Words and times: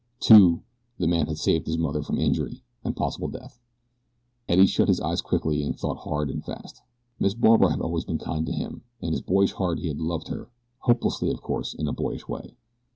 Too, 0.19 0.63
the 0.97 1.05
man 1.05 1.27
had 1.27 1.37
saved 1.37 1.67
his 1.67 1.77
mother 1.77 2.01
from 2.01 2.17
injury, 2.17 2.63
and 2.83 2.95
possible 2.95 3.27
death. 3.27 3.59
Eddie 4.49 4.65
shut 4.65 4.87
his 4.87 4.99
eyes 4.99 5.21
quickly 5.21 5.61
and 5.61 5.77
thought 5.77 5.97
hard 5.99 6.31
and 6.31 6.43
fast. 6.43 6.81
Miss 7.19 7.35
Barbara 7.35 7.69
had 7.69 7.81
always 7.81 8.05
been 8.05 8.17
kind 8.17 8.43
to 8.47 8.51
him. 8.51 8.81
In 9.01 9.11
his 9.11 9.21
boyish 9.21 9.51
heart 9.51 9.77
he 9.77 9.89
had 9.89 9.99
loved 10.01 10.29
her, 10.29 10.49
hopelessly 10.79 11.29
of 11.29 11.43
course, 11.43 11.75
in 11.75 11.87
a 11.87 11.93
boyish 11.93 12.27
way. 12.27 12.55